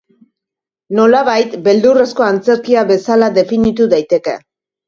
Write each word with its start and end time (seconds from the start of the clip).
Nolabait, 0.99 1.53
beldurrezko 1.69 2.27
antzerkia 2.31 2.87
bezala 2.93 3.31
definitu 3.39 3.89
daiteke. 3.93 4.39